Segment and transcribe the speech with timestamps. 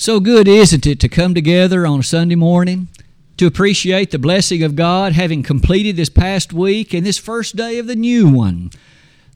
[0.00, 2.88] So good, isn't it, to come together on a Sunday morning
[3.36, 7.78] to appreciate the blessing of God having completed this past week and this first day
[7.78, 8.70] of the new one?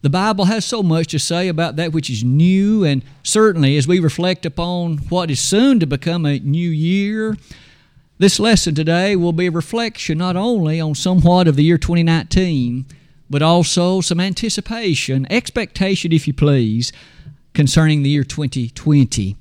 [0.01, 3.87] The Bible has so much to say about that which is new, and certainly as
[3.87, 7.37] we reflect upon what is soon to become a new year,
[8.17, 12.87] this lesson today will be a reflection not only on somewhat of the year 2019,
[13.29, 16.91] but also some anticipation, expectation, if you please,
[17.53, 19.37] concerning the year 2020.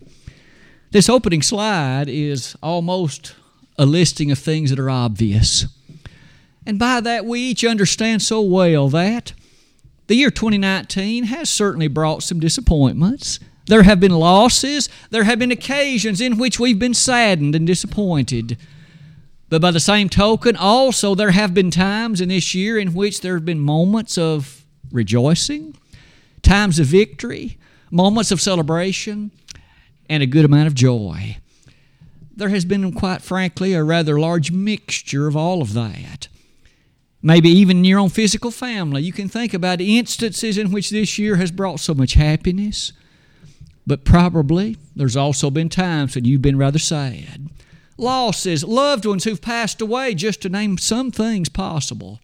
[0.93, 3.33] This opening slide is almost
[3.79, 5.65] a listing of things that are obvious.
[6.67, 9.33] And by that, we each understand so well that
[10.05, 13.39] the year 2019 has certainly brought some disappointments.
[13.65, 14.87] There have been losses.
[15.09, 18.55] There have been occasions in which we've been saddened and disappointed.
[19.49, 23.21] But by the same token, also there have been times in this year in which
[23.21, 25.75] there have been moments of rejoicing,
[26.43, 27.57] times of victory,
[27.89, 29.31] moments of celebration,
[30.09, 31.37] and a good amount of joy.
[32.35, 36.27] There has been, quite frankly, a rather large mixture of all of that.
[37.21, 41.17] Maybe even in your own physical family, you can think about instances in which this
[41.17, 42.91] year has brought so much happiness,
[43.87, 47.49] but probably there's also been times when you've been rather sad.
[47.97, 52.19] Losses, loved ones who've passed away, just to name some things possible.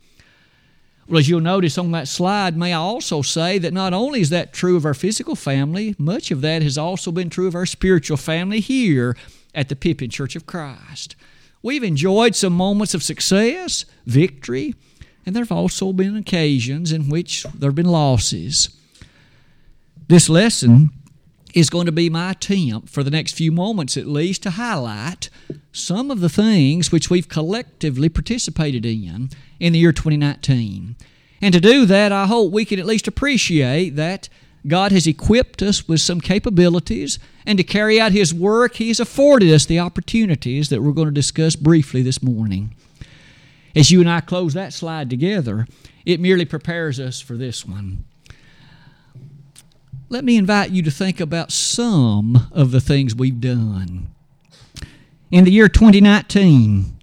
[1.10, 4.30] Well, as you'll notice on that slide, may I also say that not only is
[4.30, 7.66] that true of our physical family, much of that has also been true of our
[7.66, 9.18] spiritual family here
[9.56, 11.16] at the Pippin Church of Christ.
[11.64, 14.76] We've enjoyed some moments of success, victory,
[15.26, 18.70] and there have also been occasions in which there have been losses.
[20.08, 20.92] This lesson
[21.60, 25.30] is going to be my attempt for the next few moments at least to highlight
[25.72, 29.30] some of the things which we've collectively participated in
[29.60, 30.96] in the year 2019.
[31.42, 34.30] And to do that, I hope we can at least appreciate that
[34.68, 39.00] God has equipped us with some capabilities, and to carry out His work, He has
[39.00, 42.76] afforded us the opportunities that we're going to discuss briefly this morning.
[43.73, 45.66] As you and I close that slide together,
[46.06, 48.04] it merely prepares us for this one
[50.09, 54.08] let me invite you to think about some of the things we've done.
[55.31, 56.97] In the year 2019,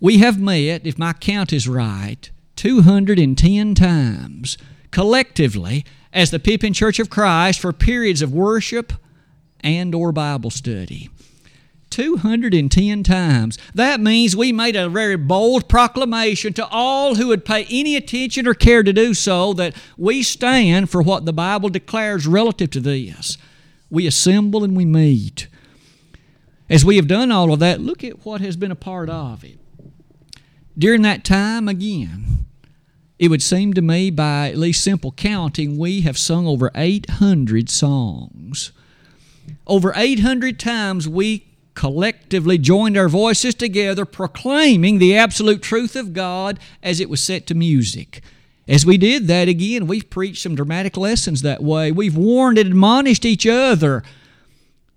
[0.00, 4.58] we have met, if my count is right, 210 times
[4.90, 8.92] collectively as the Pippin Church of Christ for periods of worship
[9.60, 11.08] and or Bible study.
[11.92, 13.58] 210 times.
[13.74, 18.48] That means we made a very bold proclamation to all who would pay any attention
[18.48, 22.80] or care to do so that we stand for what the Bible declares relative to
[22.80, 23.38] this.
[23.90, 25.46] We assemble and we meet.
[26.68, 29.44] As we have done all of that, look at what has been a part of
[29.44, 29.58] it.
[30.76, 32.46] During that time, again,
[33.18, 37.68] it would seem to me, by at least simple counting, we have sung over 800
[37.68, 38.72] songs.
[39.66, 46.58] Over 800 times we collectively joined our voices together, proclaiming the absolute truth of God
[46.82, 48.22] as it was set to music.
[48.68, 51.90] As we did that again, we've preached some dramatic lessons that way.
[51.90, 54.02] We've warned and admonished each other.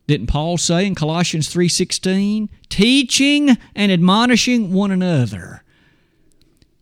[0.08, 5.64] Didn't Paul say in Colossians 3:16, teaching and admonishing one another?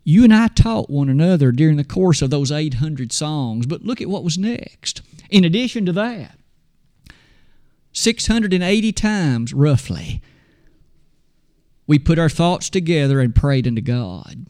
[0.04, 4.02] You and I taught one another during the course of those 800 songs, but look
[4.02, 5.02] at what was next.
[5.30, 6.38] In addition to that,
[7.94, 10.22] 680 times, roughly,
[11.86, 14.48] we put our thoughts together and prayed unto God.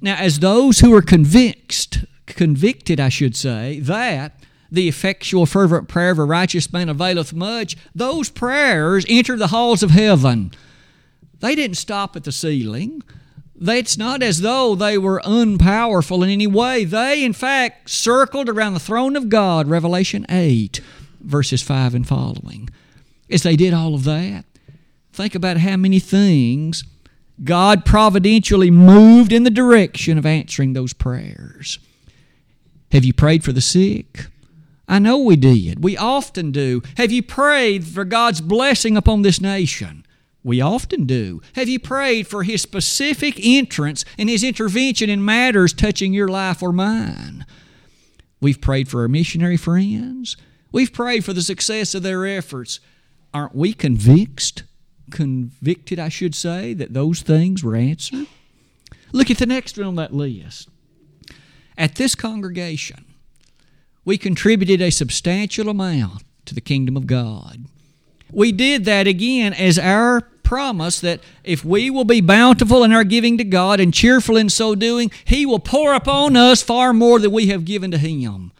[0.00, 4.34] Now, as those who are convinced, convicted, I should say, that
[4.70, 9.82] the effectual, fervent prayer of a righteous man availeth much, those prayers enter the halls
[9.82, 10.50] of heaven.
[11.38, 13.02] They didn't stop at the ceiling.
[13.60, 16.84] It's not as though they were unpowerful in any way.
[16.84, 20.80] They, in fact, circled around the throne of God, Revelation 8
[21.22, 22.68] verses 5 and following.
[23.30, 24.44] As they did all of that,
[25.12, 26.84] think about how many things
[27.42, 31.78] God providentially moved in the direction of answering those prayers.
[32.92, 34.26] Have you prayed for the sick?
[34.86, 35.82] I know we did.
[35.82, 36.82] We often do.
[36.98, 40.04] Have you prayed for God's blessing upon this nation?
[40.44, 41.40] We often do.
[41.54, 46.62] Have you prayed for His specific entrance and His intervention in matters touching your life
[46.62, 47.46] or mine?
[48.40, 50.36] We've prayed for our missionary friends.
[50.72, 52.80] We've prayed for the success of their efforts.
[53.34, 54.64] Aren't we convinced,
[55.10, 58.26] convicted, I should say, that those things were answered?
[59.12, 60.68] Look at the next one on that list.
[61.76, 63.04] At this congregation,
[64.04, 67.66] we contributed a substantial amount to the kingdom of God.
[68.30, 73.04] We did that again as our promise that if we will be bountiful in our
[73.04, 77.18] giving to God and cheerful in so doing, He will pour upon us far more
[77.18, 78.52] than we have given to Him.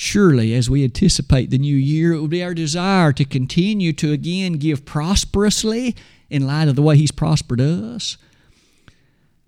[0.00, 4.12] Surely, as we anticipate the new year, it will be our desire to continue to
[4.12, 5.96] again give prosperously
[6.30, 8.16] in light of the way He's prospered us.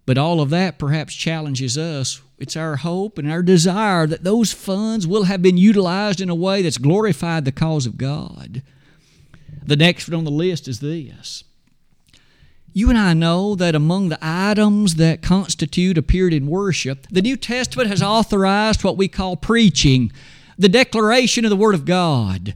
[0.07, 2.21] But all of that perhaps challenges us.
[2.37, 6.35] It's our hope and our desire that those funds will have been utilized in a
[6.35, 8.61] way that's glorified the cause of God.
[9.65, 11.45] The next one on the list is this.
[12.73, 17.23] You and I know that among the items that constitute a period in worship, the
[17.23, 20.11] New Testament has authorized what we call preaching
[20.61, 22.55] the declaration of the Word of God.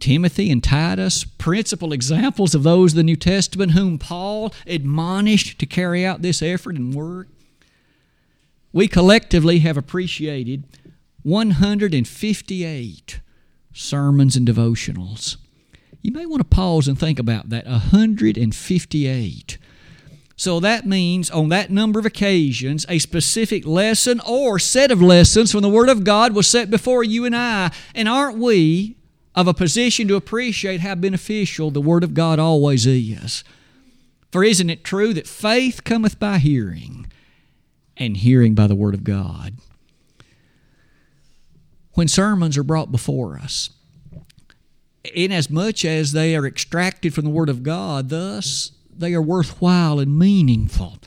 [0.00, 5.66] Timothy and Titus, principal examples of those of the New Testament whom Paul admonished to
[5.66, 7.28] carry out this effort and work.
[8.72, 10.64] We collectively have appreciated
[11.22, 13.20] 158
[13.72, 15.36] sermons and devotionals.
[16.02, 19.58] You may want to pause and think about that 158.
[20.40, 25.52] So that means on that number of occasions, a specific lesson or set of lessons
[25.52, 27.70] from the Word of God was set before you and I.
[27.94, 28.96] And aren't we
[29.34, 33.44] of a position to appreciate how beneficial the Word of God always is?
[34.32, 37.12] For isn't it true that faith cometh by hearing,
[37.98, 39.58] and hearing by the Word of God?
[41.92, 43.68] When sermons are brought before us,
[45.04, 50.18] inasmuch as they are extracted from the Word of God, thus they are worthwhile and
[50.18, 50.98] meaningful.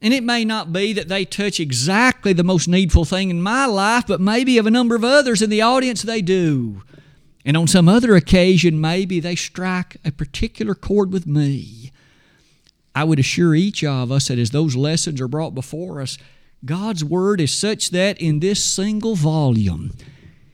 [0.00, 3.66] And it may not be that they touch exactly the most needful thing in my
[3.66, 6.82] life, but maybe of a number of others in the audience they do.
[7.44, 11.92] And on some other occasion, maybe they strike a particular chord with me.
[12.94, 16.18] I would assure each of us that as those lessons are brought before us,
[16.64, 19.92] God's Word is such that in this single volume,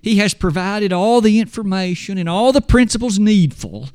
[0.03, 3.89] He has provided all the information and all the principles needful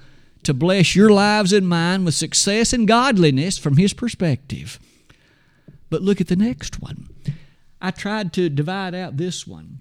[0.44, 4.80] to bless your lives and mine with success and godliness from His perspective.
[5.90, 7.10] But look at the next one.
[7.82, 9.80] I tried to divide out this one.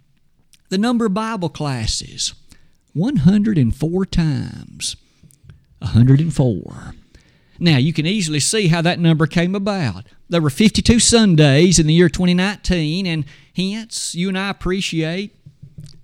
[0.68, 2.34] The number of Bible classes
[2.94, 4.96] 104 times.
[5.78, 6.94] 104.
[7.58, 10.06] Now, you can easily see how that number came about.
[10.28, 13.24] There were 52 Sundays in the year 2019, and
[13.54, 15.36] hence you and I appreciate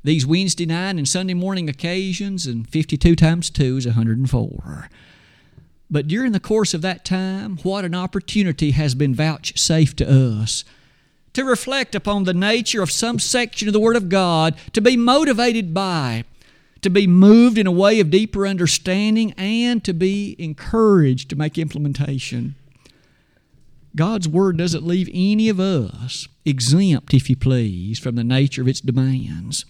[0.04, 4.88] these Wednesday night and Sunday morning occasions, and 52 times 2 is 104.
[5.90, 10.64] But during the course of that time, what an opportunity has been vouchsafed to us
[11.32, 14.96] to reflect upon the nature of some section of the Word of God, to be
[14.96, 16.24] motivated by,
[16.82, 21.58] to be moved in a way of deeper understanding, and to be encouraged to make
[21.58, 22.54] implementation.
[23.96, 28.68] God's Word doesn't leave any of us exempt, if you please, from the nature of
[28.68, 29.64] its demands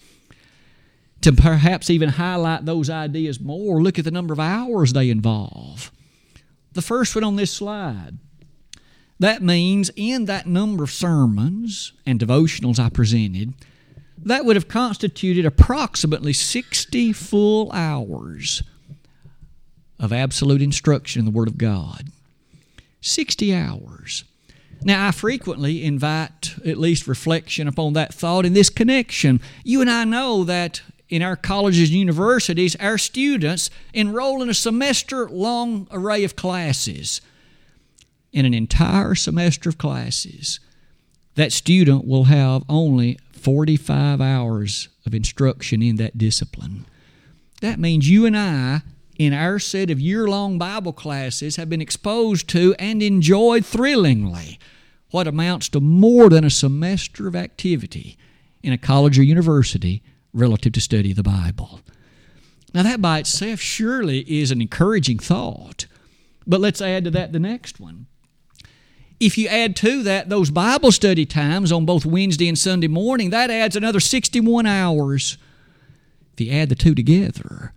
[1.21, 5.91] to perhaps even highlight those ideas more, look at the number of hours they involve.
[6.73, 8.17] The first one on this slide.
[9.19, 13.53] That means in that number of sermons and devotionals I presented,
[14.17, 18.63] that would have constituted approximately 60 full hours
[19.99, 22.09] of absolute instruction in the Word of God.
[23.01, 24.23] 60 hours.
[24.83, 29.41] Now, I frequently invite at least reflection upon that thought in this connection.
[29.65, 34.53] You and I know that in our colleges and universities, our students enroll in a
[34.53, 37.21] semester long array of classes.
[38.31, 40.59] In an entire semester of classes,
[41.33, 46.85] that student will have only 45 hours of instruction in that discipline.
[47.61, 48.81] That means you and I,
[49.17, 54.59] in our set of year long Bible classes, have been exposed to and enjoyed thrillingly
[55.09, 58.15] what amounts to more than a semester of activity
[58.61, 61.81] in a college or university relative to study of the Bible.
[62.73, 65.87] Now, that by itself surely is an encouraging thought,
[66.45, 68.05] but let's add to that the next one.
[69.19, 73.31] If you add to that those Bible study times on both Wednesday and Sunday morning,
[73.31, 75.37] that adds another 61 hours.
[76.33, 77.73] If you add the two together,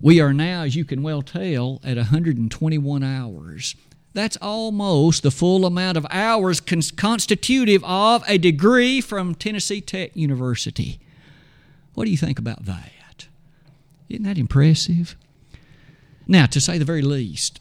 [0.00, 3.74] we are now, as you can well tell, at 121 hours.
[4.14, 11.00] That's almost the full amount of hours constitutive of a degree from Tennessee Tech University.
[11.98, 13.26] What do you think about that?
[14.08, 15.16] Isn't that impressive?
[16.28, 17.60] Now, to say the very least,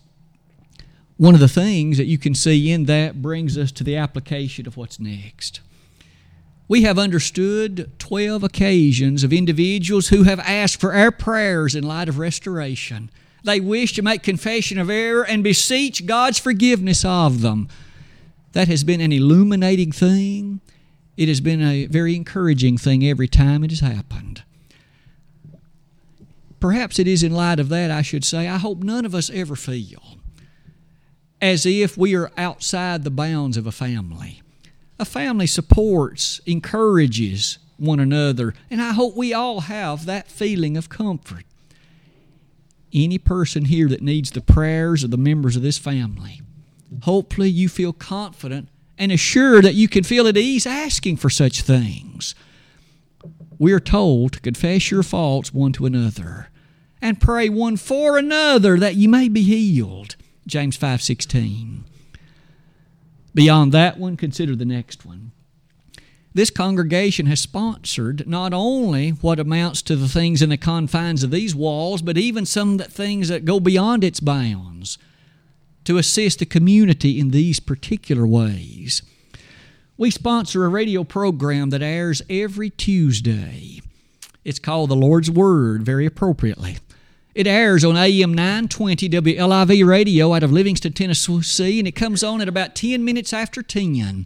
[1.17, 4.67] one of the things that you can see in that brings us to the application
[4.67, 5.61] of what's next.
[6.67, 12.07] We have understood 12 occasions of individuals who have asked for our prayers in light
[12.07, 13.09] of restoration.
[13.43, 17.69] They wish to make confession of error and beseech God's forgiveness of them.
[18.51, 20.61] That has been an illuminating thing
[21.17, 24.43] it has been a very encouraging thing every time it has happened.
[26.59, 29.29] Perhaps it is in light of that, I should say, I hope none of us
[29.29, 30.17] ever feel
[31.41, 34.41] as if we are outside the bounds of a family.
[34.99, 38.53] A family supports, encourages, one another.
[38.69, 41.45] And I hope we all have that feeling of comfort.
[42.93, 46.41] Any person here that needs the prayers of the members of this family,
[47.03, 51.61] hopefully you feel confident and assured that you can feel at ease asking for such
[51.61, 52.35] things.
[53.59, 56.49] We are told to confess your faults one to another
[57.01, 60.15] and pray one for another that you may be healed.
[60.45, 61.83] James 5:16.
[63.33, 65.31] Beyond that one, consider the next one.
[66.33, 71.31] This congregation has sponsored not only what amounts to the things in the confines of
[71.31, 74.97] these walls, but even some things that go beyond its bounds
[75.87, 79.01] to assist the community in these particular ways.
[79.95, 83.79] We sponsor a radio program that airs every Tuesday.
[84.43, 86.79] It's called The Lord's Word, very appropriately.
[87.33, 92.41] It airs on AM 920 WLIV radio out of Livingston, Tennessee, and it comes on
[92.41, 94.25] at about 10 minutes after 10.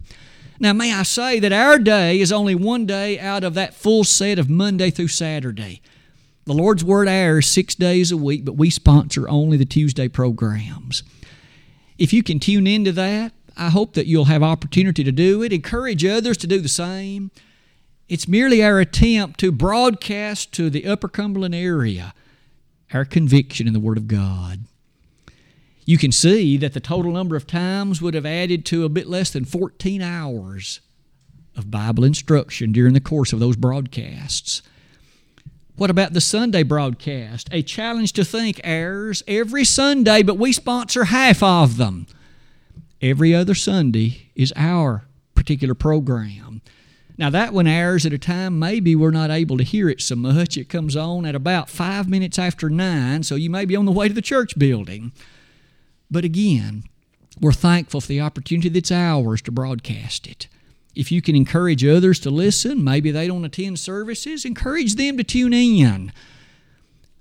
[0.58, 4.02] Now, may I say that our day is only one day out of that full
[4.02, 5.80] set of Monday through Saturday.
[6.44, 11.04] The Lord's Word airs six days a week, but we sponsor only the Tuesday programs.
[11.98, 15.52] If you can tune into that, I hope that you'll have opportunity to do it.
[15.52, 17.30] Encourage others to do the same.
[18.08, 22.14] It's merely our attempt to broadcast to the Upper Cumberland area
[22.92, 24.60] our conviction in the Word of God.
[25.84, 29.08] You can see that the total number of times would have added to a bit
[29.08, 30.80] less than 14 hours
[31.56, 34.62] of Bible instruction during the course of those broadcasts.
[35.82, 37.48] What about the Sunday broadcast?
[37.50, 42.06] A challenge to think airs every Sunday, but we sponsor half of them.
[43.00, 46.62] Every other Sunday is our particular program.
[47.18, 50.14] Now, that one airs at a time maybe we're not able to hear it so
[50.14, 50.56] much.
[50.56, 53.90] It comes on at about five minutes after nine, so you may be on the
[53.90, 55.10] way to the church building.
[56.08, 56.84] But again,
[57.40, 60.46] we're thankful for the opportunity that's ours to broadcast it.
[60.94, 65.24] If you can encourage others to listen, maybe they don't attend services, encourage them to
[65.24, 66.12] tune in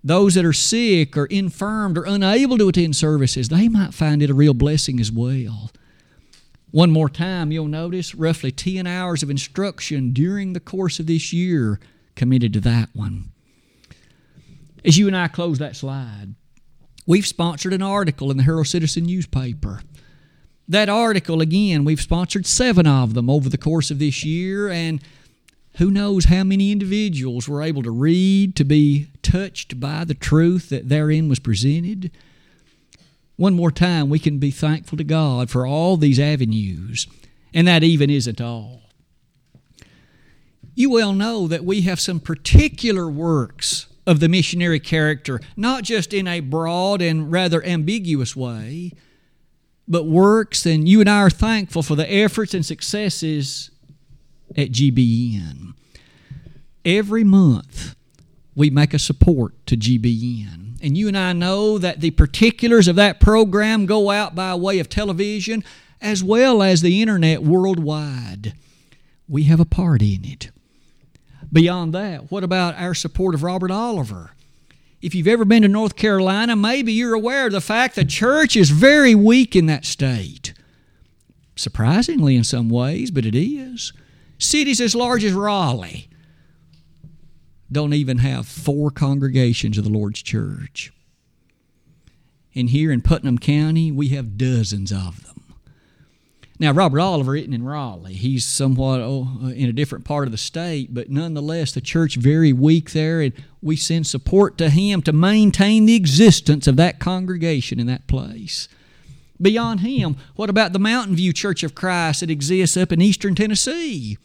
[0.03, 4.29] those that are sick or infirmed or unable to attend services, they might find it
[4.29, 5.71] a real blessing as well.
[6.71, 11.33] One more time, you'll notice roughly 10 hours of instruction during the course of this
[11.33, 11.79] year
[12.15, 13.31] committed to that one.
[14.83, 16.33] As you and I close that slide,
[17.05, 19.81] we've sponsored an article in the Herald Citizen newspaper.
[20.71, 25.03] That article, again, we've sponsored seven of them over the course of this year, and
[25.79, 30.69] who knows how many individuals were able to read, to be touched by the truth
[30.69, 32.09] that therein was presented.
[33.35, 37.05] One more time, we can be thankful to God for all these avenues,
[37.53, 38.83] and that even isn't all.
[40.73, 46.13] You well know that we have some particular works of the missionary character, not just
[46.13, 48.93] in a broad and rather ambiguous way,
[49.91, 53.69] but works, and you and I are thankful for the efforts and successes
[54.55, 55.73] at GBN.
[56.85, 57.93] Every month,
[58.55, 60.79] we make a support to GBN.
[60.81, 64.79] And you and I know that the particulars of that program go out by way
[64.79, 65.61] of television
[65.99, 68.53] as well as the internet worldwide.
[69.27, 70.51] We have a part in it.
[71.51, 74.31] Beyond that, what about our support of Robert Oliver?
[75.01, 78.55] If you've ever been to North Carolina, maybe you're aware of the fact the church
[78.55, 80.53] is very weak in that state.
[81.55, 83.93] Surprisingly, in some ways, but it is.
[84.37, 86.07] Cities as large as Raleigh
[87.71, 90.91] don't even have four congregations of the Lord's church.
[92.53, 95.40] And here in Putnam County, we have dozens of them.
[96.61, 98.13] Now, Robert Oliver isn't in Raleigh.
[98.13, 102.17] He's somewhat oh, uh, in a different part of the state, but nonetheless, the church
[102.17, 106.99] very weak there, and we send support to him to maintain the existence of that
[106.99, 108.67] congregation in that place.
[109.41, 113.33] Beyond him, what about the Mountain View Church of Christ that exists up in eastern
[113.33, 114.19] Tennessee?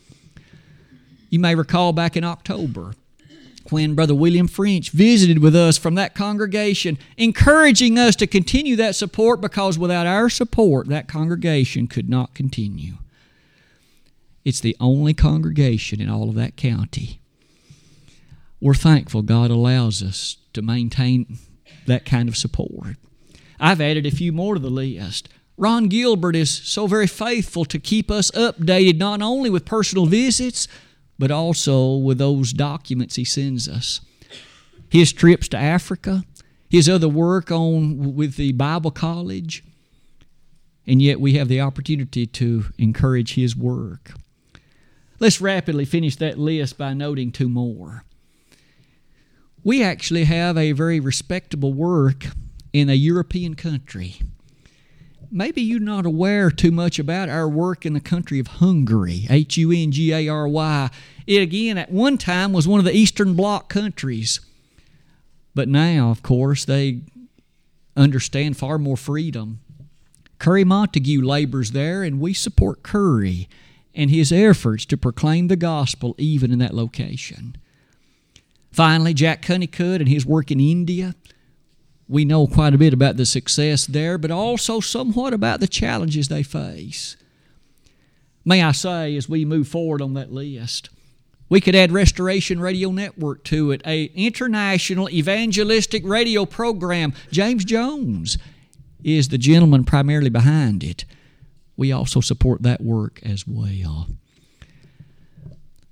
[1.31, 2.93] You may recall back in October
[3.73, 8.95] when Brother William French visited with us from that congregation, encouraging us to continue that
[8.95, 12.95] support because without our support, that congregation could not continue.
[14.45, 17.21] It's the only congregation in all of that county.
[18.61, 21.39] We're thankful God allows us to maintain
[21.87, 22.97] that kind of support.
[23.59, 25.29] I've added a few more to the list.
[25.57, 30.69] Ron Gilbert is so very faithful to keep us updated not only with personal visits,
[31.19, 34.01] but also with those documents he sends us.
[34.89, 36.25] His trips to Africa,
[36.69, 39.65] his other work on with the Bible College,
[40.87, 44.13] and yet we have the opportunity to encourage his work.
[45.19, 48.05] Let's rapidly finish that list by noting two more.
[49.65, 52.27] We actually have a very respectable work
[52.73, 54.21] in a European country
[55.31, 59.57] maybe you're not aware too much about our work in the country of Hungary, H
[59.57, 60.91] U N G A R Y.
[61.27, 64.41] It again, at one time, was one of the Eastern Bloc countries.
[65.55, 67.01] But now, of course, they
[67.97, 69.61] understand far more freedom.
[70.39, 73.49] Curry Montague labors there, and we support Curry
[73.95, 77.57] and his efforts to proclaim the gospel even in that location.
[78.71, 81.15] Finally, Jack Honeycutt and his work in India.
[82.09, 86.29] We know quite a bit about the success there, but also somewhat about the challenges
[86.29, 87.17] they face.
[88.45, 90.89] May I say, as we move forward on that list,
[91.49, 97.13] we could add Restoration Radio Network to it, a international evangelistic radio program.
[97.31, 98.39] James Jones
[99.03, 101.05] is the gentleman primarily behind it.
[101.77, 104.09] We also support that work as well.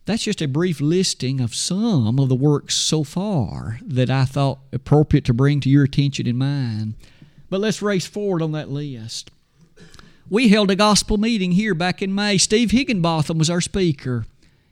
[0.07, 4.59] That's just a brief listing of some of the works so far that I thought
[4.73, 6.95] appropriate to bring to your attention and mine.
[7.49, 9.31] But let's race forward on that list.
[10.29, 12.37] We held a gospel meeting here back in May.
[12.37, 14.27] Steve Higginbotham was our speaker.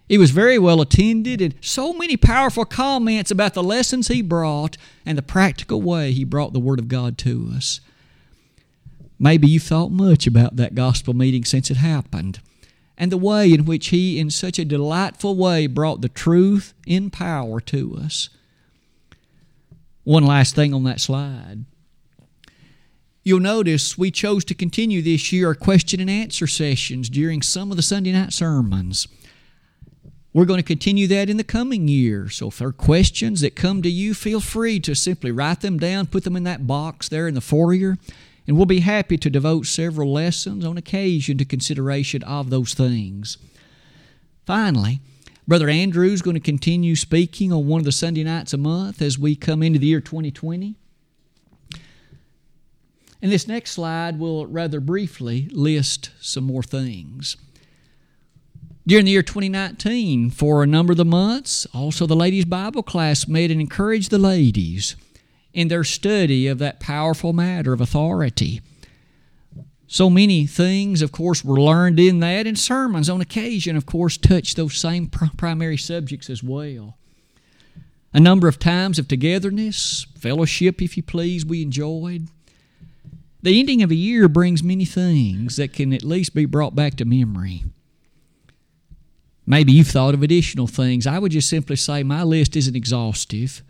[0.08, 4.76] It was very well attended and so many powerful comments about the lessons he brought
[5.06, 7.80] and the practical way he brought the Word of God to us.
[9.18, 12.40] Maybe you've thought much about that gospel meeting since it happened
[12.96, 17.10] and the way in which he, in such a delightful way, brought the truth in
[17.10, 18.28] power to us.
[20.04, 21.64] One last thing on that slide.
[23.24, 27.70] You'll notice we chose to continue this year our question and answer sessions during some
[27.70, 29.06] of the Sunday night sermons.
[30.34, 32.28] We're going to continue that in the coming year.
[32.30, 35.78] So if there are questions that come to you, feel free to simply write them
[35.78, 37.96] down, put them in that box there in the foyer,
[38.46, 43.38] and we'll be happy to devote several lessons on occasion to consideration of those things.
[44.44, 45.00] Finally,
[45.46, 49.02] Brother Andrew is going to continue speaking on one of the Sunday nights a month
[49.02, 50.76] as we come into the year 2020.
[53.20, 57.36] And this next slide will rather briefly list some more things.
[58.84, 63.28] During the year 2019, for a number of the months, also the ladies' Bible class
[63.28, 64.96] met and encouraged the ladies
[65.54, 68.60] in their study of that powerful matter of authority.
[69.86, 74.16] So many things, of course, were learned in that, and sermons on occasion, of course,
[74.16, 76.96] touch those same primary subjects as well.
[78.14, 82.28] A number of times of togetherness, fellowship, if you please, we enjoyed.
[83.42, 86.96] The ending of a year brings many things that can at least be brought back
[86.96, 87.64] to memory.
[89.44, 91.06] Maybe you've thought of additional things.
[91.06, 93.62] I would just simply say my list isn't exhaustive.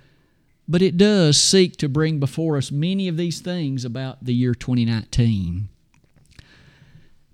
[0.73, 4.55] But it does seek to bring before us many of these things about the year
[4.55, 5.69] 2019.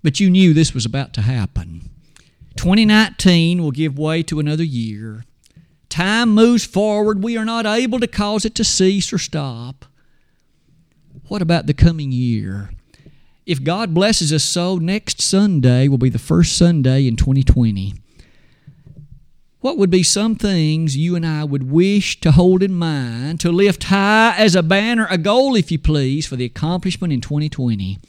[0.03, 1.89] But you knew this was about to happen.
[2.57, 5.23] 2019 will give way to another year.
[5.87, 7.23] Time moves forward.
[7.23, 9.85] We are not able to cause it to cease or stop.
[11.29, 12.71] What about the coming year?
[13.45, 17.93] If God blesses us so, next Sunday will be the first Sunday in 2020.
[19.61, 23.51] What would be some things you and I would wish to hold in mind, to
[23.51, 27.99] lift high as a banner, a goal, if you please, for the accomplishment in 2020?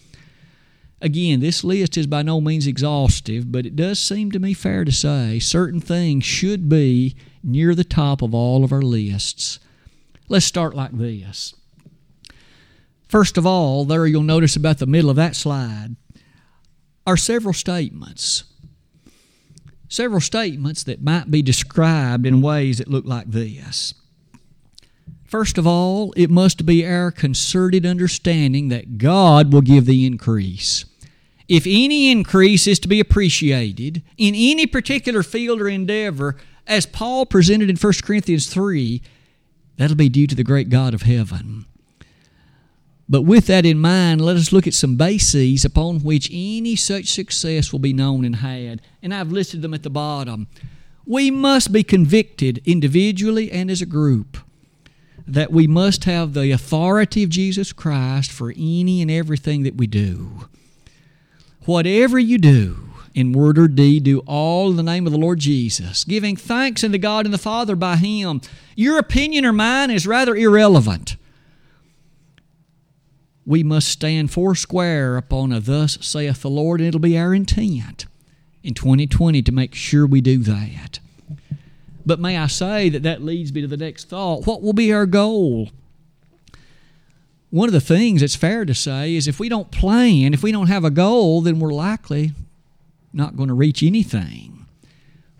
[1.02, 4.84] Again, this list is by no means exhaustive, but it does seem to me fair
[4.84, 9.58] to say certain things should be near the top of all of our lists.
[10.28, 11.54] Let's start like this.
[13.08, 15.96] First of all, there you'll notice about the middle of that slide
[17.08, 18.44] are several statements
[19.90, 23.92] several statements that might be described in ways that look like this.
[25.26, 30.86] First of all, it must be our concerted understanding that God will give the increase.
[31.48, 37.26] If any increase is to be appreciated in any particular field or endeavor, as Paul
[37.26, 39.02] presented in 1 Corinthians 3,
[39.76, 41.66] that'll be due to the great God of heaven.
[43.10, 47.06] But with that in mind, let us look at some bases upon which any such
[47.06, 48.80] success will be known and had.
[49.02, 50.46] And I've listed them at the bottom.
[51.04, 54.38] We must be convicted individually and as a group
[55.26, 59.88] that we must have the authority of Jesus Christ for any and everything that we
[59.88, 60.48] do.
[61.64, 65.40] Whatever you do, in word or deed, do all in the name of the Lord
[65.40, 68.40] Jesus, giving thanks unto God and the Father by Him.
[68.76, 71.16] Your opinion or mine is rather irrelevant
[73.46, 78.06] we must stand foursquare upon a thus saith the Lord, and it'll be our intent
[78.62, 81.00] in 2020 to make sure we do that.
[82.04, 84.46] But may I say that that leads me to the next thought.
[84.46, 85.70] What will be our goal?
[87.50, 90.52] One of the things that's fair to say is if we don't plan, if we
[90.52, 92.32] don't have a goal, then we're likely
[93.12, 94.66] not going to reach anything.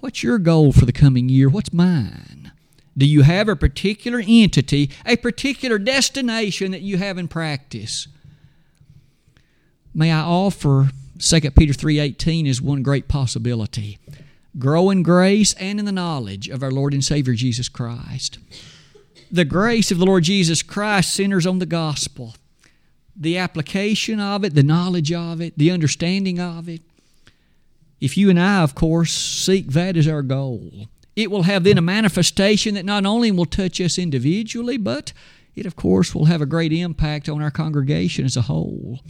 [0.00, 1.48] What's your goal for the coming year?
[1.48, 2.29] What's mine?
[2.96, 8.08] Do you have a particular entity, a particular destination that you have in practice?
[9.94, 13.98] May I offer 2 Peter 3:18 as one great possibility.
[14.58, 18.38] grow in grace and in the knowledge of our Lord and Savior Jesus Christ.
[19.30, 22.34] The grace of the Lord Jesus Christ centers on the gospel,
[23.14, 26.82] the application of it, the knowledge of it, the understanding of it.
[28.00, 31.78] If you and I, of course, seek that as our goal, it will have then
[31.78, 35.12] a manifestation that not only will touch us individually, but
[35.54, 39.00] it, of course, will have a great impact on our congregation as a whole.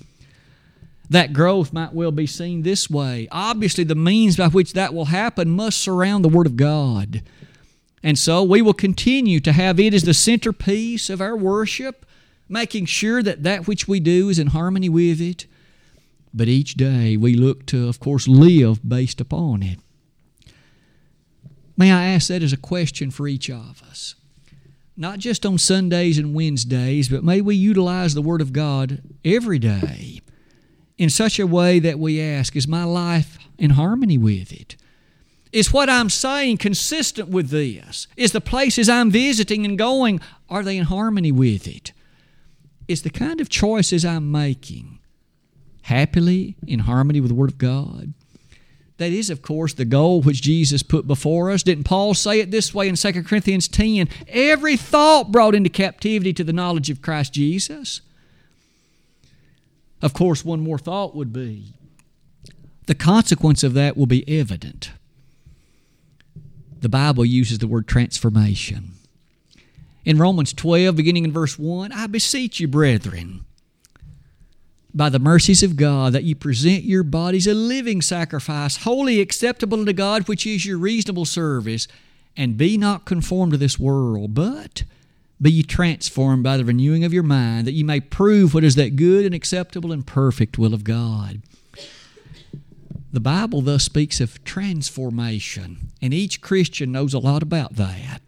[1.08, 3.28] That growth might well be seen this way.
[3.30, 7.22] Obviously, the means by which that will happen must surround the Word of God.
[8.02, 12.06] And so we will continue to have it as the centerpiece of our worship,
[12.48, 15.46] making sure that that which we do is in harmony with it.
[16.32, 19.80] But each day we look to, of course, live based upon it.
[21.80, 24.14] May I ask that as a question for each of us?
[24.98, 29.58] Not just on Sundays and Wednesdays, but may we utilize the Word of God every
[29.58, 30.20] day
[30.98, 34.76] in such a way that we ask, Is my life in harmony with it?
[35.54, 38.08] Is what I'm saying consistent with this?
[38.14, 41.92] Is the places I'm visiting and going, are they in harmony with it?
[42.88, 44.98] Is the kind of choices I'm making
[45.84, 48.12] happily in harmony with the Word of God?
[49.00, 51.62] That is, of course, the goal which Jesus put before us.
[51.62, 54.10] Didn't Paul say it this way in 2 Corinthians 10?
[54.28, 58.02] Every thought brought into captivity to the knowledge of Christ Jesus.
[60.02, 61.72] Of course, one more thought would be
[62.84, 64.90] the consequence of that will be evident.
[66.82, 68.96] The Bible uses the word transformation.
[70.04, 73.46] In Romans 12, beginning in verse 1, I beseech you, brethren,
[74.94, 79.78] by the mercies of God, that you present your bodies a living sacrifice, wholly acceptable
[79.80, 81.86] unto God, which is your reasonable service,
[82.36, 84.84] and be not conformed to this world, but
[85.40, 88.74] be ye transformed by the renewing of your mind, that ye may prove what is
[88.74, 91.40] that good and acceptable and perfect will of God.
[93.12, 98.22] The Bible thus speaks of transformation, and each Christian knows a lot about that.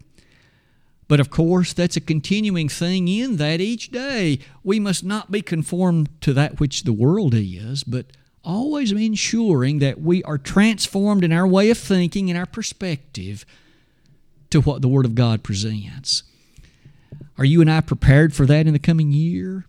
[1.13, 5.43] But of course, that's a continuing thing in that each day we must not be
[5.43, 8.07] conformed to that which the world is, but
[8.43, 13.45] always ensuring that we are transformed in our way of thinking and our perspective
[14.49, 16.23] to what the Word of God presents.
[17.37, 19.67] Are you and I prepared for that in the coming year?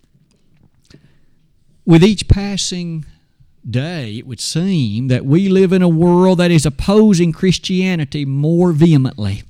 [1.84, 3.04] With each passing
[3.68, 8.72] day, it would seem that we live in a world that is opposing Christianity more
[8.72, 9.42] vehemently,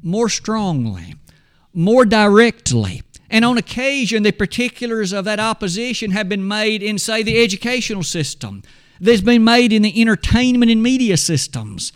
[0.00, 1.16] more strongly,
[1.74, 3.02] more directly.
[3.28, 8.02] And on occasion, the particulars of that opposition have been made in, say, the educational
[8.02, 8.62] system.
[9.00, 11.92] There's been made in the entertainment and media systems,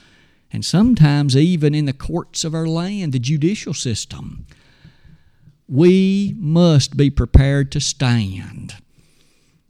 [0.53, 4.47] and sometimes even in the courts of our land, the judicial system
[5.69, 8.75] we must be prepared to stand.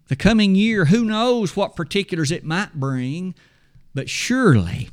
[0.07, 3.35] The coming year, who knows what particulars it might bring,
[3.95, 4.89] but surely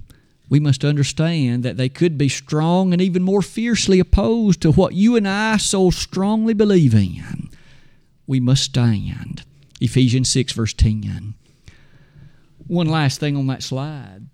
[0.50, 4.94] we must understand that they could be strong and even more fiercely opposed to what
[4.94, 7.50] you and I so strongly believe in.
[8.28, 9.44] We must stand.
[9.82, 11.34] Ephesians 6, verse 10.
[12.68, 14.28] One last thing on that slide.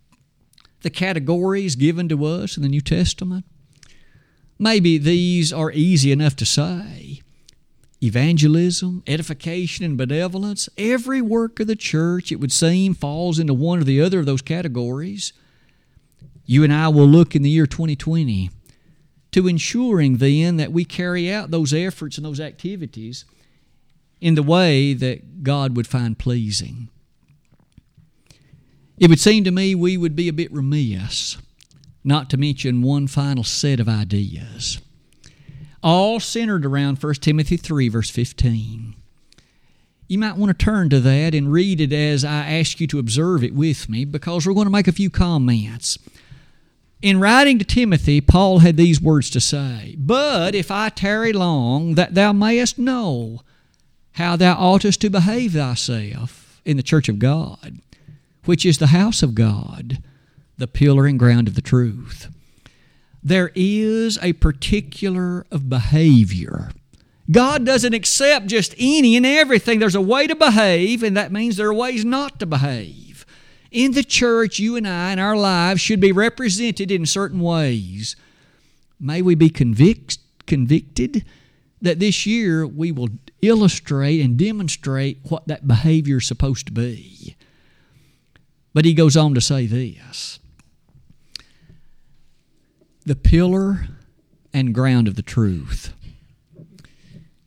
[0.81, 3.45] The categories given to us in the New Testament
[4.61, 7.21] Maybe these are easy enough to say.
[7.99, 13.79] Evangelism, edification, and benevolence, every work of the church, it would seem, falls into one
[13.79, 15.33] or the other of those categories.
[16.45, 18.49] You and I will look in the year 2020
[19.31, 23.25] to ensuring then that we carry out those efforts and those activities
[24.19, 26.89] in the way that God would find pleasing.
[28.97, 31.37] It would seem to me we would be a bit remiss
[32.03, 34.79] not to mention one final set of ideas,
[35.83, 38.95] all centered around 1 Timothy 3, verse 15.
[40.07, 42.99] You might want to turn to that and read it as I ask you to
[42.99, 45.97] observe it with me because we're going to make a few comments.
[47.01, 51.95] In writing to Timothy, Paul had these words to say But if I tarry long,
[51.95, 53.41] that thou mayest know
[54.13, 57.79] how thou oughtest to behave thyself in the church of God,
[58.45, 60.03] which is the house of God
[60.57, 62.29] the pillar and ground of the truth.
[63.23, 66.69] There is a particular of behavior.
[67.31, 69.79] God doesn't accept just any and everything.
[69.79, 73.10] There's a way to behave, and that means there are ways not to behave.
[73.71, 78.17] In the church, you and I and our lives should be represented in certain ways.
[78.99, 81.25] May we be convict, convicted
[81.81, 83.09] that this year we will
[83.41, 87.35] illustrate and demonstrate what that behavior is supposed to be.
[88.73, 90.39] But he goes on to say this
[93.05, 93.87] the pillar
[94.53, 95.93] and ground of the truth.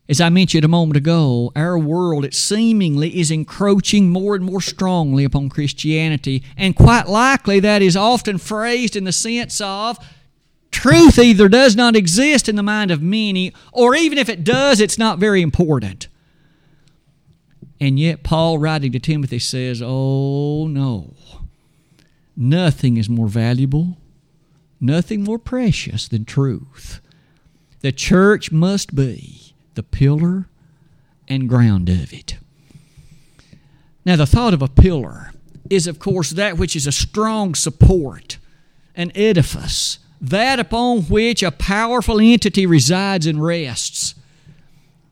[0.06, 4.60] As I mentioned a moment ago, our world, it seemingly is encroaching more and more
[4.60, 9.98] strongly upon Christianity, and quite likely that is often phrased in the sense of
[10.70, 14.78] truth either does not exist in the mind of many, or even if it does,
[14.78, 16.08] it's not very important.
[17.80, 21.14] And yet, Paul, writing to Timothy, says, Oh, no.
[22.36, 23.96] Nothing is more valuable,
[24.80, 27.00] nothing more precious than truth.
[27.80, 29.43] The church must be
[29.74, 30.48] the pillar
[31.28, 32.36] and ground of it.
[34.04, 35.32] Now, the thought of a pillar
[35.70, 38.38] is, of course, that which is a strong support,
[38.94, 44.14] an edifice, that upon which a powerful entity resides and rests.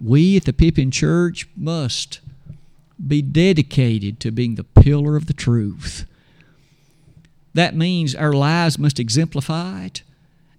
[0.01, 2.21] We at the Pippin Church must
[3.05, 6.07] be dedicated to being the pillar of the truth.
[7.55, 10.03] That means our lives must exemplify it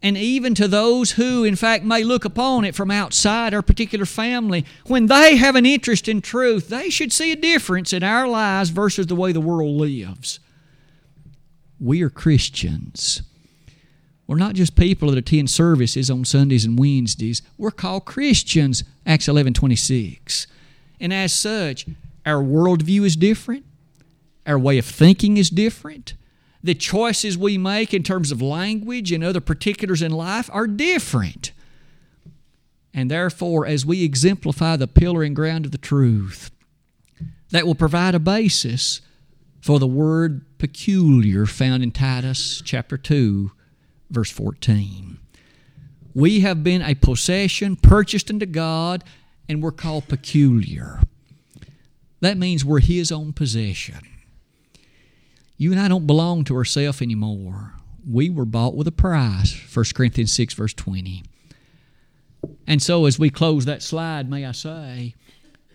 [0.04, 4.06] and even to those who, in fact, may look upon it from outside our particular
[4.06, 8.28] family, when they have an interest in truth, they should see a difference in our
[8.28, 10.42] lives versus the way the world lives.
[11.80, 13.22] We are Christians.
[14.28, 17.42] We're not just people that attend services on Sundays and Wednesdays.
[17.58, 20.48] We're called Christians, Acts 11 26.
[21.00, 21.86] And as such,
[22.26, 23.66] our worldview is different,
[24.46, 26.16] our way of thinking is different
[26.64, 31.52] the choices we make in terms of language and other particulars in life are different.
[32.94, 36.52] And therefore, as we exemplify the pillar and ground of the truth,
[37.50, 39.02] that will provide a basis
[39.62, 43.52] for the word peculiar found in Titus chapter 2,
[44.10, 45.20] verse 14.
[46.14, 49.04] We have been a possession purchased unto God,
[49.50, 51.02] and we're called peculiar.
[52.22, 54.13] That means we're His own possession.
[55.58, 57.74] You and I don't belong to ourselves anymore.
[58.10, 59.54] We were bought with a price.
[59.74, 61.24] 1 Corinthians 6, verse 20.
[62.68, 65.16] And so, as we close that slide, may I say,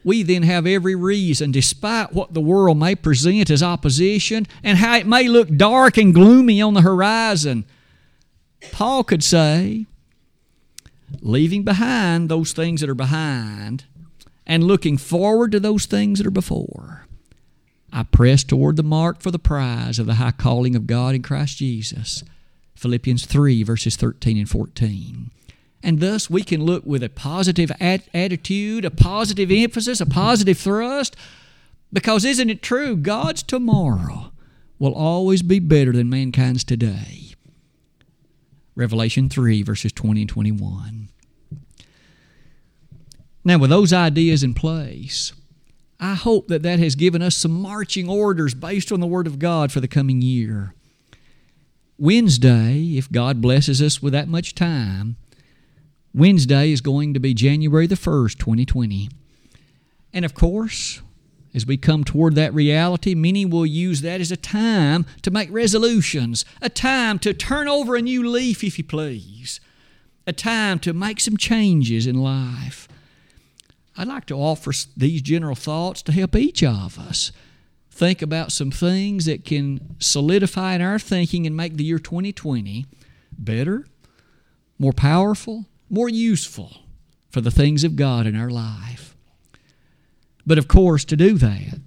[0.05, 4.97] we then have every reason, despite what the world may present as opposition and how
[4.97, 7.65] it may look dark and gloomy on the horizon,
[8.73, 9.87] Paul could say,
[11.21, 13.85] leaving behind those things that are behind
[14.47, 17.07] and looking forward to those things that are before.
[17.93, 21.23] I press toward the mark for the prize of the high calling of God in
[21.23, 22.23] Christ Jesus.
[22.75, 25.31] Philippians 3, verses 13 and 14.
[25.83, 30.59] And thus we can look with a positive at- attitude, a positive emphasis, a positive
[30.59, 31.17] thrust,
[31.93, 32.97] because isn't it true?
[32.97, 34.33] God's tomorrow
[34.79, 37.35] will always be better than mankind's today.
[38.75, 41.09] Revelation 3, verses 20 and 21.
[43.45, 45.33] Now, with those ideas in place,
[46.01, 49.39] I hope that that has given us some marching orders based on the Word of
[49.39, 50.75] God for the coming year.
[51.99, 55.17] Wednesday, if God blesses us with that much time,
[56.15, 59.09] Wednesday is going to be January the 1st, 2020.
[60.13, 61.03] And of course,
[61.55, 65.51] as we come toward that reality, many will use that as a time to make
[65.51, 69.61] resolutions, a time to turn over a new leaf, if you please,
[70.27, 72.88] a time to make some changes in life.
[74.01, 77.33] I'd like to offer these general thoughts to help each of us
[77.91, 82.87] think about some things that can solidify in our thinking and make the year 2020
[83.37, 83.87] better,
[84.79, 86.77] more powerful, more useful
[87.29, 89.17] for the things of God in our life.
[90.47, 91.81] But of course, to do that,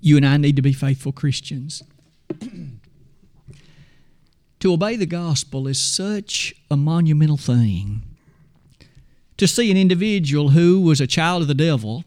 [0.00, 1.82] you and I need to be faithful Christians.
[4.60, 8.07] to obey the gospel is such a monumental thing
[9.38, 12.04] to see an individual who was a child of the devil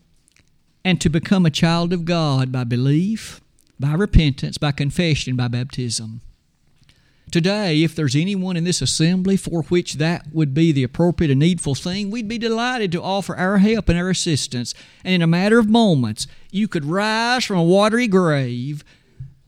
[0.85, 3.41] and to become a child of God by belief,
[3.79, 6.21] by repentance, by confession, by baptism.
[7.31, 11.39] Today, if there's anyone in this assembly for which that would be the appropriate and
[11.39, 14.73] needful thing, we'd be delighted to offer our help and our assistance.
[15.05, 18.83] And in a matter of moments, you could rise from a watery grave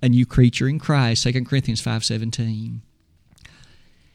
[0.02, 2.80] a new creature in Christ, 2 Corinthians 5.17.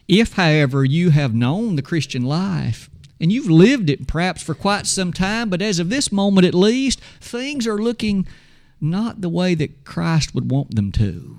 [0.07, 2.89] If, however, you have known the Christian life
[3.21, 6.55] and you've lived it perhaps for quite some time, but as of this moment at
[6.55, 8.27] least, things are looking
[8.81, 11.39] not the way that Christ would want them to.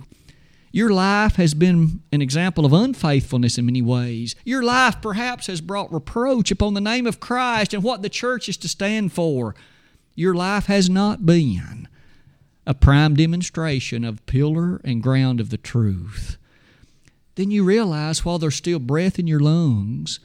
[0.72, 4.36] Your life has been an example of unfaithfulness in many ways.
[4.46, 8.48] Your life perhaps has brought reproach upon the name of Christ and what the church
[8.48, 9.56] is to stand for.
[10.15, 11.88] Your life has not been
[12.68, 16.38] a prime demonstration of pillar and ground of the truth.
[17.34, 20.20] Then you realize while there's still breath in your lungs,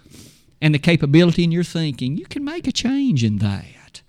[0.60, 4.02] and the capability in your thinking, you can make a change in that.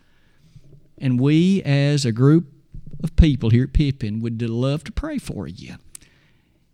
[0.98, 2.48] And we, as a group
[3.04, 5.76] of people here at Pippin, would love to pray for you.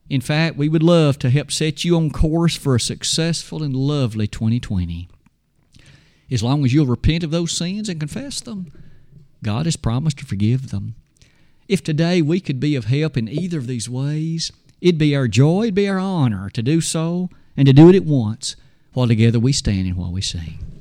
[0.10, 3.76] In fact, we would love to help set you on course for a successful and
[3.76, 5.08] lovely 2020.
[6.30, 8.72] As long as you'll repent of those sins and confess them,
[9.44, 10.96] God has promised to forgive them.
[11.68, 15.28] If today we could be of help in either of these ways, it'd be our
[15.28, 18.56] joy, it'd be our honor to do so and to do it at once
[18.94, 20.81] while together we stand and while we sing.